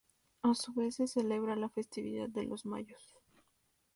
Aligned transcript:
A 0.41 0.55
su 0.55 0.73
vez 0.73 0.95
se 0.95 1.05
celebra 1.05 1.55
la 1.55 1.69
festividad 1.69 2.27
de 2.29 2.45
los 2.45 2.65
Mayos. 2.65 3.13